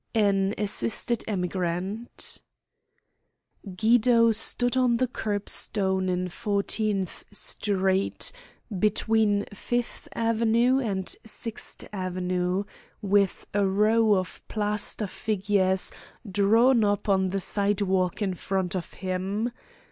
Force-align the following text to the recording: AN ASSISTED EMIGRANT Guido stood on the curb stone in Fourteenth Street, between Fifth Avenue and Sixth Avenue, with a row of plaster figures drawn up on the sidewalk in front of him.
AN 0.15 0.55
ASSISTED 0.57 1.23
EMIGRANT 1.27 2.41
Guido 3.77 4.31
stood 4.31 4.75
on 4.75 4.97
the 4.97 5.07
curb 5.07 5.47
stone 5.47 6.09
in 6.09 6.27
Fourteenth 6.27 7.23
Street, 7.31 8.31
between 8.79 9.45
Fifth 9.53 10.07
Avenue 10.15 10.79
and 10.79 11.15
Sixth 11.23 11.87
Avenue, 11.93 12.63
with 13.03 13.45
a 13.53 13.67
row 13.67 14.15
of 14.15 14.41
plaster 14.47 15.05
figures 15.05 15.91
drawn 16.27 16.83
up 16.83 17.07
on 17.07 17.29
the 17.29 17.39
sidewalk 17.39 18.23
in 18.23 18.33
front 18.33 18.75
of 18.75 18.93
him. 18.95 19.51